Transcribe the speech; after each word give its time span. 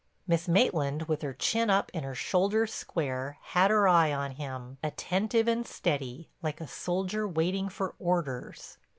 Miss 0.25 0.47
Maitland, 0.47 1.03
with 1.03 1.21
her 1.21 1.31
chin 1.35 1.69
up 1.69 1.91
and 1.93 2.03
her 2.03 2.15
shoulders 2.15 2.73
square, 2.73 3.37
had 3.39 3.69
her 3.69 3.87
eye 3.87 4.11
on 4.11 4.31
him, 4.31 4.79
attentive 4.83 5.47
and 5.47 5.63
steady, 5.67 6.27
like 6.41 6.59
a 6.59 6.65
soldier 6.67 7.27
waiting 7.27 7.69
for 7.69 7.93
orders. 7.99 8.79